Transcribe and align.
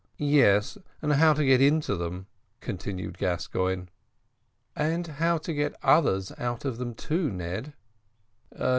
"Yes, 0.17 0.79
and 1.03 1.13
how 1.13 1.33
to 1.33 1.45
get 1.45 1.61
into 1.61 1.95
them," 1.95 2.25
continued 2.59 3.19
Gascoigne. 3.19 3.83
"And 4.75 5.05
how 5.05 5.37
to 5.37 5.53
get 5.53 5.75
others 5.83 6.31
out 6.39 6.65
of 6.65 6.79
them, 6.79 6.95
too, 6.95 7.29
Ned." 7.29 7.73